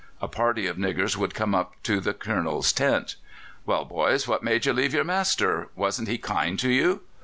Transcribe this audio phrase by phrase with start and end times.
[0.19, 3.17] A party of niggers would come up to the Colonel's tent.
[3.67, 5.67] "Well, boys, what made you leave your master?
[5.75, 7.01] Wasn't he kind to you?"